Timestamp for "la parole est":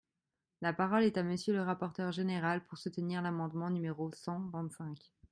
0.61-1.19